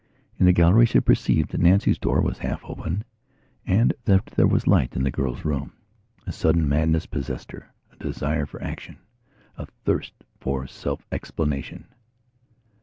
[0.39, 3.03] In the gallery she perceived that Nancy's door was half open
[3.67, 5.73] and that there was a light in the girl's room.
[6.25, 8.97] A sudden madness possessed her, a desire for action,
[9.59, 11.85] a thirst for self explanation.